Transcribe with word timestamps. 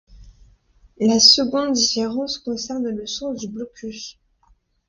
La 0.99 1.19
seconde 1.19 1.73
différence 1.73 2.39
concerne 2.39 2.89
le 2.89 3.05
sens 3.05 3.37
du 3.39 3.47
blocus. 3.49 4.17